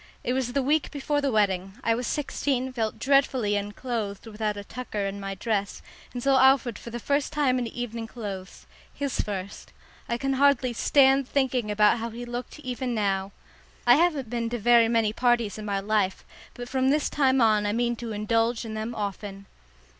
[0.23, 1.73] It was the week before the wedding.
[1.83, 6.79] I was sixteen, felt dreadfully unclothed without a tucker in my dress, and saw Alfred
[6.79, 9.73] for the first time in evening clothes his first.
[10.09, 13.31] I can hardly stand thinking about how he looked even now.
[13.85, 16.25] I haven't been to very many parties in my life,
[16.55, 19.45] but from this time on I mean to indulge in them often.